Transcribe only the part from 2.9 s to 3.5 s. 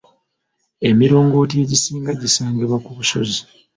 busozi.